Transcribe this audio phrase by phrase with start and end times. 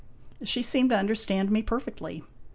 [0.43, 2.23] She seemed to understand me perfectly.